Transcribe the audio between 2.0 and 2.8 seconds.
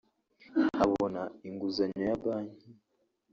ya banki